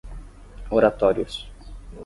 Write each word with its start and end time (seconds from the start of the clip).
Oratórios 0.71 1.45